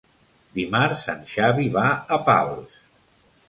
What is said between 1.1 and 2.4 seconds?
en Xavi va a